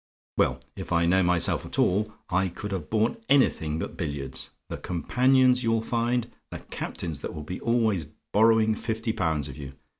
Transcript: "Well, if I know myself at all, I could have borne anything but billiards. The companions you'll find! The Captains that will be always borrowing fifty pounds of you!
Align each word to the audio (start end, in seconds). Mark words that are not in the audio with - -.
"Well, 0.35 0.59
if 0.75 0.91
I 0.91 1.05
know 1.05 1.21
myself 1.21 1.63
at 1.63 1.77
all, 1.77 2.11
I 2.31 2.47
could 2.49 2.71
have 2.71 2.89
borne 2.89 3.17
anything 3.29 3.77
but 3.77 3.97
billiards. 3.97 4.49
The 4.67 4.77
companions 4.77 5.61
you'll 5.63 5.83
find! 5.83 6.31
The 6.49 6.61
Captains 6.71 7.19
that 7.19 7.35
will 7.35 7.43
be 7.43 7.61
always 7.61 8.05
borrowing 8.33 8.73
fifty 8.73 9.13
pounds 9.13 9.47
of 9.47 9.57
you! 9.57 9.73